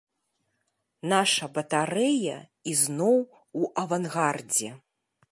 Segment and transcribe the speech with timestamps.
[1.11, 2.37] Наша батарэя
[2.71, 3.17] ізноў
[3.61, 4.69] у авангардзе.